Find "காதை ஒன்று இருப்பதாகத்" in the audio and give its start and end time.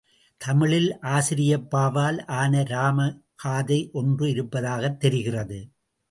3.35-4.99